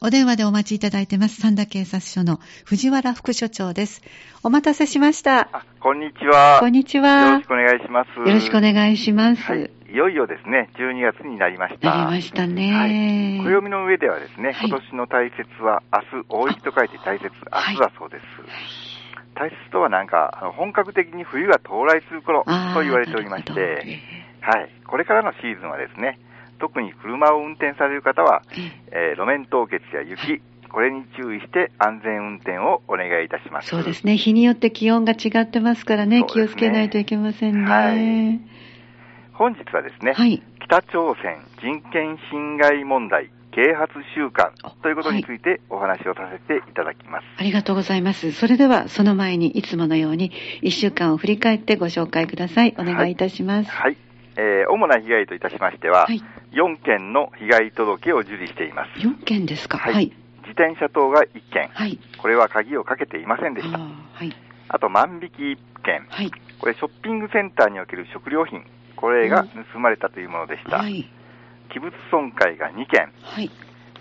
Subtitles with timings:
[0.00, 4.00] お電話でお待ちいただいてます三田警察署の藤原副署長です。
[4.44, 5.48] お待たせしました。
[5.52, 6.58] あ、こんにちは。
[6.60, 7.38] こんにちよは。
[7.38, 8.16] ろしくお願いします。
[8.16, 9.42] よろしくお願いします。
[9.42, 9.68] はい。
[9.90, 11.90] いよいよですね、12月になりました。
[11.90, 12.72] なりましたね。
[12.72, 13.42] はい。
[13.42, 18.22] 暦の上ではですね、はい今年の大雪は明日、大雪と書いて大雪、明はい日だそうです。
[19.34, 23.98] 大雪とはなんか、本格的に冬が到来する頃と言われておりまして、
[24.42, 24.70] はい。
[24.86, 26.20] これからのシーズンはですね、
[26.58, 33.68] 特に車を運転される方は、えええー路面凍結や雪、これに注意して安全運転をお願いいたします。
[33.68, 34.16] そうですね。
[34.16, 37.70] 日によって気温が違ってますからね、ねをつけないといけませんね。
[37.70, 38.58] はい
[39.32, 40.42] 本日はですね、はい。
[40.64, 44.52] 北朝鮮人権侵害問題啓発週間
[44.82, 47.24] ということについてお話をさせていただきます。
[47.38, 48.32] ありがとうございます。
[48.32, 52.74] それでは、その前にいつものように、一週間を振り返ってご紹介ください。
[52.78, 53.70] お願いいたします。
[53.70, 53.96] はい。
[54.38, 59.00] えー主な被害といたしましては、はい4件の被害届を受理しています。
[59.00, 59.76] 4件ですか？
[59.76, 60.06] はいはい。
[60.40, 61.98] 自転車等が1件、はい。
[62.16, 63.76] これは鍵をかけていませんでした。
[63.76, 64.32] あーはい。
[64.68, 66.30] あと万引き1件、はい。
[66.58, 68.64] これショッピングセンターにおける食料品、
[68.96, 70.78] これが盗まれたというものでした。
[70.78, 71.06] はい。
[71.68, 73.50] 器物損壊が2件、はい。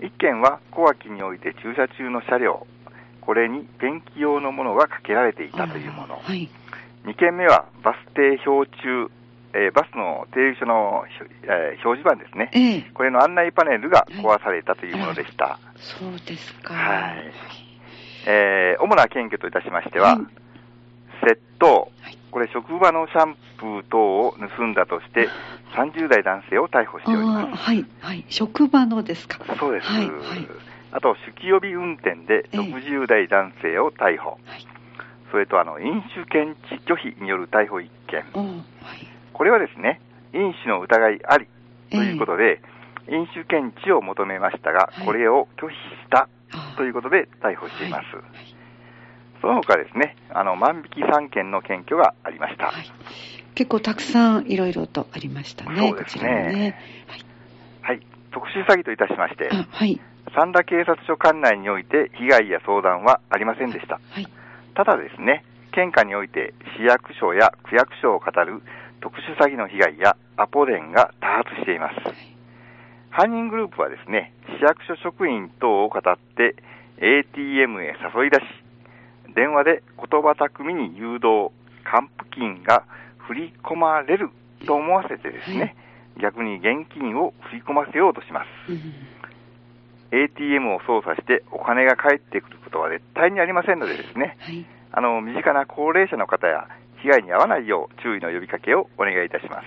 [0.00, 2.66] 1件は小脇において駐車中の車両、
[3.20, 6.20] これにペンキ用のものがかけられていたというもの。
[6.24, 6.50] はい。
[7.04, 9.10] 2件目はバス停標柱、
[9.54, 11.04] えーバスの停留所の、
[11.44, 12.50] えー表示板ですね。
[12.54, 15.58] ええこれの案内パネルが壊されたというものでした。
[15.76, 16.74] そうですか。
[16.74, 17.32] はい
[18.26, 20.42] えー主な検挙といたしましては、はい
[21.22, 25.28] 窃盗はい、これ職場のシャンプー等を盗んだとして、
[25.76, 27.86] 30代男性を逮捕しておりあまーはい。
[28.00, 28.24] はい。
[28.28, 29.38] 職場のですか。
[29.44, 29.58] す。
[29.58, 29.86] そうです。
[29.86, 30.10] はい。
[30.10, 30.48] はい。
[30.90, 34.30] あと、酒気帯び運転でええ60代男性を逮捕。
[34.30, 34.66] はい。
[35.30, 38.20] それと、あの、飲酒検知拒否による逮捕1件。
[38.34, 38.42] は
[38.96, 39.11] い。
[39.32, 40.00] これはですね、
[40.32, 41.46] 飲酒の疑いあり
[41.90, 42.60] ということで、
[43.08, 45.78] 飲酒検知を求めましたが、はいこれを拒否し
[46.10, 46.28] た
[46.76, 48.16] ということで逮捕しています。
[48.16, 48.62] はい
[49.42, 52.66] その他ですね、あの、万引き3件の検挙がありました。
[52.66, 52.92] はい。
[53.56, 55.88] 結構たくさんいろいろとありましたね。
[55.90, 56.78] そうですねね。
[57.82, 58.00] はい。
[58.30, 59.50] 特殊詐欺といたしまして。
[60.34, 64.00] 三田警察署管内において被害や相談はありませんでした。
[64.10, 64.28] はい。
[64.74, 68.62] ただですね、県下において市役所や区役所を語る
[69.02, 71.94] 特殊詐欺の被害やアポ電が多発しています。
[73.10, 76.54] 犯人グループはですね、市役所職員等を語って
[76.98, 78.42] ATM へ誘い出し、
[79.34, 81.50] 電話で言葉巧みに誘導、
[81.84, 82.84] 還付金が
[83.18, 84.30] 振り込まれる
[84.66, 85.74] と思わせてですね、
[86.20, 88.72] 逆に現金を振り込ませようとします。
[88.72, 88.78] うん
[90.12, 94.66] ATM を操作してお金が返ってくることは絶対にありませんのでですね、はい。
[94.92, 96.68] あの、身近な高齢者の方や
[97.02, 99.66] 被害に遭わないよう注意の呼びかけをお願いいたします。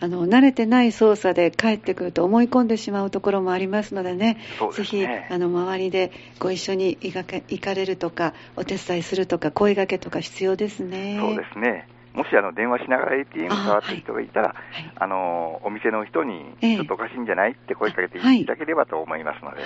[0.00, 11.18] あの、慣れてない操作で帰ってくると思い込んでしまうところもありますのでね、そうぜひ、あの、周りでご一緒に行かけ行かれるとか、お手伝いするとか、声掛けとか必要ですね。
[11.18, 11.86] そうですね。
[12.14, 14.54] もしあの電話しながら ATM 触ってる人がいたら、
[14.98, 19.62] あ,、はいのお店の人にええちょっとおかしいんじゃないって声かけてはいいただければと思いますので、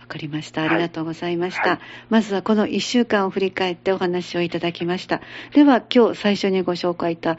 [0.00, 0.62] わかりました。
[0.62, 1.70] あはいりがとうございました。
[1.70, 1.78] はい
[2.10, 5.22] まずはこの1週間を振り返ってお話をいただきました。
[5.54, 7.38] では今日最初にご紹介いた、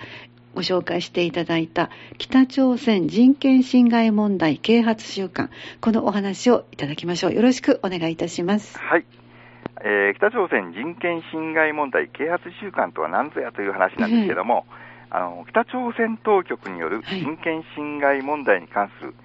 [0.55, 7.33] ご紹介していただいた北朝鮮人権侵害問題啓発週間、このお話をいただきましょう。
[7.33, 8.77] よろしくお願いいたします。
[8.79, 9.05] はい。
[9.81, 14.66] えー北朝鮮人権侵害問題啓発週間とは何ぞやという話なんですけども、
[15.09, 17.22] あの北朝鮮当局によるはい。
[17.22, 19.16] 人権侵害問題に関する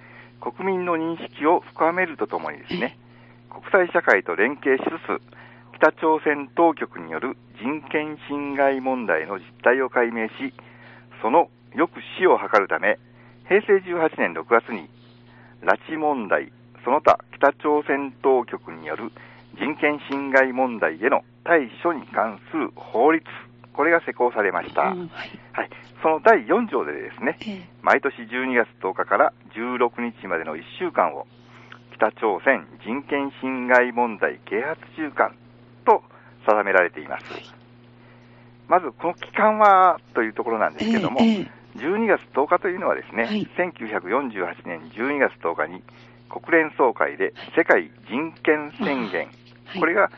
[0.41, 2.97] 国民の認識を深めるとともにですね、
[3.49, 5.21] 国際社会と連携しつつ、
[5.77, 10.53] 北朝鮮当局による人権侵害問題の実態を解明し、
[11.21, 11.89] その抑
[12.19, 12.97] 止を図るため、
[13.47, 14.89] 平成18年6月に、
[15.61, 16.51] 拉致問題、
[16.83, 19.11] その他北朝鮮当局による
[19.59, 23.25] 人権侵害問題への対処に関する法律、
[23.73, 24.83] これが施行されました。
[24.83, 25.69] うんはいはい。
[26.01, 31.27] その第4条でですね、ええ毎年12月10日から16日までの1週間を、
[31.93, 35.35] 北朝鮮人権侵害問題啓発週間
[35.85, 36.03] と
[36.45, 37.25] 定められています。
[38.69, 45.83] まず、この期間はというところなんですけども、ええええ12月10日というのはですね、はい1948年12月10日に
[46.29, 49.38] 国連総会で世界人権宣言、はい
[49.77, 50.09] これが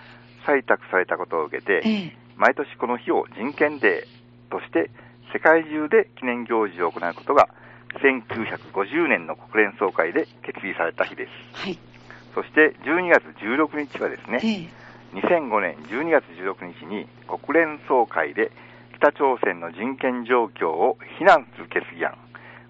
[0.45, 2.18] 採択されたことを受けて、ええ。
[2.38, 4.89] 毎年この日を人権デーとして
[5.33, 7.50] 世界中で記念行事を行うことが
[8.01, 11.31] 1950年の国連総会で決議された日です。
[11.53, 11.77] はい。
[12.33, 14.81] そして12月16日はですね、ええ。
[15.19, 18.51] 2005年12月16日に国連総会で
[18.95, 22.15] 北朝鮮の人権状況を非難する決議案、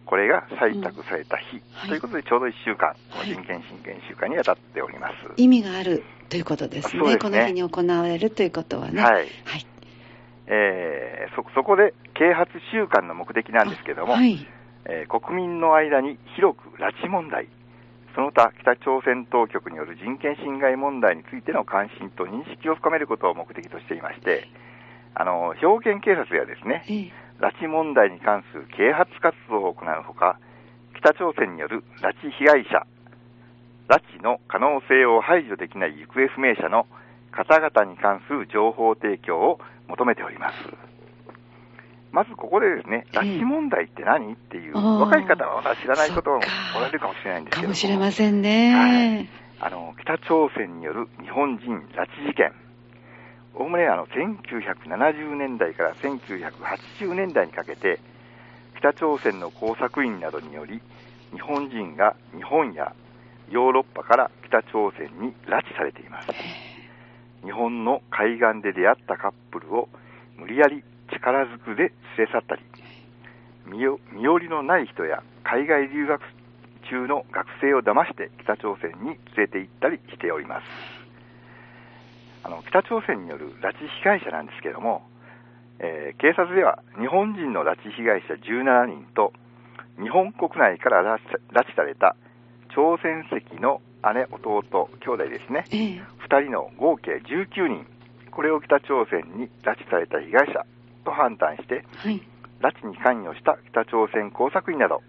[0.05, 1.89] これが採択された日、はい。
[1.89, 3.31] ということで、ちょうど1週間、はい。
[3.31, 5.13] 人権親権週間に当たっております。
[5.37, 7.03] 意味があるということですね。
[7.03, 9.01] ねこの日に行われるということはね。
[9.01, 9.13] はい。
[9.43, 9.67] はい。
[10.47, 14.47] えーそ、そこで、啓発週間の目的なんですけども、はい。
[14.85, 17.49] えー国民の間に広く拉致問題、
[18.15, 24.47] その他北朝鮮当局による人権侵害問題についての関心と認識を深めることを目的としていまして、
[25.13, 27.11] あの、兵庫県警察ではですね、ええ
[27.41, 30.39] 拉致問題に関する啓発活動を行うほか、
[30.95, 32.85] 北朝鮮による拉致被害者、
[33.91, 36.87] 拉致の可能性を排除できない行方不明者の
[37.29, 39.59] 方々に関する情報提供を
[39.89, 40.55] 求めております。
[42.13, 46.39] まずここでですね、拉致問題って何っていう、若い方はまだ知らないことも
[46.77, 49.29] おられるかもしれないんですけどかもしれませんね。
[49.59, 52.53] あの、北朝鮮による日本人拉致事件。
[53.55, 57.99] おおむねあの、1970年代から1980年代にかけて、
[58.77, 60.81] 北朝鮮の工作員などにより、
[61.33, 62.93] 日本人が日本や
[63.51, 66.27] ヨーロッパから北朝鮮に拉致されています。
[67.43, 69.89] 日本の海岸で出会ったカップルを
[70.37, 72.61] 無理やり力ずくで連れ去ったり、
[73.65, 73.77] 身
[74.13, 76.21] 身寄りのない人や海外留学
[76.89, 80.63] 中の学生を騙して北朝鮮に連れて行ったりしております。
[82.43, 85.03] あの北朝鮮による拉致被害者なんですけれども、
[85.79, 89.33] えー警察では日本人の拉致被害者17人と
[90.01, 92.15] 日本国内から拉致された
[92.73, 93.81] 朝鮮籍の
[94.13, 94.63] 姉、弟、
[94.99, 97.85] 兄弟ですね、ええ2人の合計19人、
[98.31, 100.65] これを北朝鮮に拉致された被害者
[101.03, 102.21] と判断して、はい。
[102.61, 105.01] 拉致に関与した北朝鮮工作員など、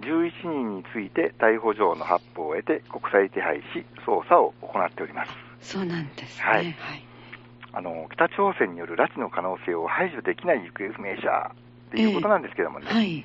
[0.00, 5.30] 11人について逮捕状の発布を得て国際手配し、捜査を行っております。
[5.60, 6.44] そうなんですね。
[6.44, 6.74] ははいい。
[7.72, 11.50] あの北朝鮮による拉致の可能性を排除できない行方不明者
[11.90, 13.24] ということなんですけどもね、はい。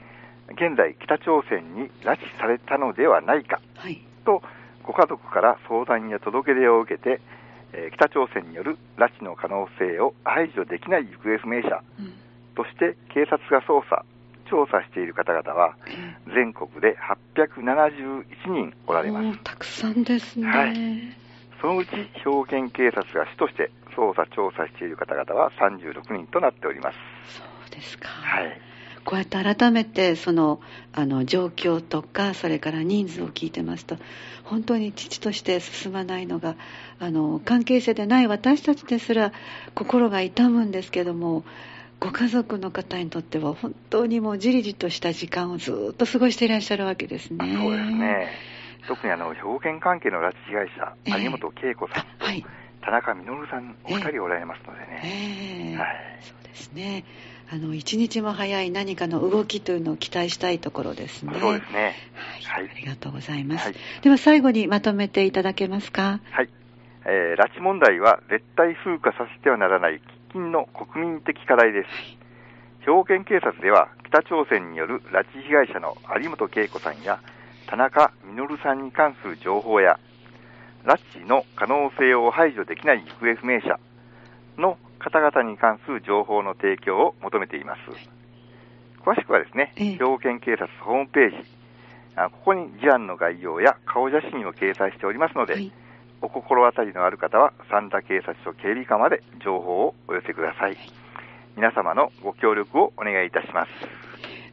[0.53, 4.01] 現在、北朝鮮に拉致されたのではないかはい。
[4.25, 4.41] と、
[4.83, 7.21] ご家族から相談や届け出を受けて、
[7.73, 12.13] えー北朝鮮による拉致の可能性を排除できない行方不明者うん
[12.55, 14.03] として警察が捜査、
[14.49, 19.39] 調査している方々は、ええ全国で871人おられます。
[19.43, 20.47] たくさんですね。
[20.47, 21.19] はい
[21.61, 26.97] そのうち兵庫県警察が主として捜査、調査している方々は36人となっております。
[27.37, 28.07] そうですか。
[28.07, 28.61] はい。
[29.09, 30.61] こうやって改めてその
[30.93, 33.97] あの状況とかそれから人数を聞いてますと
[34.43, 36.55] 本当に父として進まないのが
[36.99, 39.33] あの関係者でない私たちですら
[39.73, 41.43] 心が痛むんですけども
[41.99, 47.57] ご家族の方にとっては本当にもうじりじりとした時間をずっと過ごしていらっしゃるわけですね。
[47.59, 48.27] そうですね。
[48.87, 52.45] 特にあの、兵庫県関係の拉致被害者、ええ有本恵子さんはい。
[52.81, 55.71] 田中実さん、お二人おられますのでえね。
[55.73, 55.87] えはい。
[56.21, 57.03] そうですね。
[57.51, 61.33] あの一日も早い何かの動きというのを期待したいところですね。
[61.39, 61.95] そうですね。
[62.45, 63.65] はい、はいありがとうございます。
[63.65, 66.19] はいでは最後にまとめていただけますか？
[66.31, 66.49] はい。
[67.05, 69.99] えー拉致問題は絶対風化させてはならない
[70.31, 71.89] 喫緊の国民的課題です。
[72.81, 77.19] 兵庫県警察では北朝鮮による拉致被害者の有本恵子さんや
[77.67, 79.99] 田中実さんに関する情報や
[80.85, 83.79] 拉致の可能性を排除できない行方不明者
[84.57, 87.79] の方々に関する情報の提供を求めています。
[89.03, 91.35] 詳しくはですね、ええ兵庫県警察ホームページ、
[92.15, 95.71] あここに事案の概要や顔写真を掲載しておりますので、はい、
[96.21, 100.77] お心当たりのある方は、三田警察署警備課まで情報をお寄せください。
[101.55, 104.08] 皆様のご協力をお願いいたします。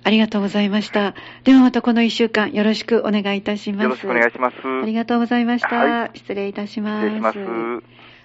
[0.06, 1.16] ありがとうございました。
[1.42, 3.82] ではまたこの1週間よろしくお願いいたします。
[3.82, 4.54] よろしくお願いします。
[4.64, 5.74] ありがとうございました。
[5.74, 7.06] はい失礼いたします。
[7.08, 7.38] 失礼します。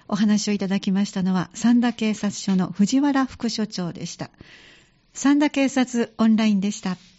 [0.06, 4.30] お話をいただきましたのは、三田警察署の藤原副署長でした。
[5.12, 6.98] 三田警察オンラインでした。